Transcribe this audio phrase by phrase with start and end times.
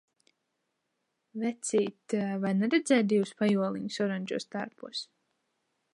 [1.43, 5.05] Vecīt, vai neredzēji divus pajoliņus oranžos tērpos?